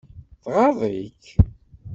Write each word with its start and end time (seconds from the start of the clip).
Tɣaḍ-ik? 0.43 1.23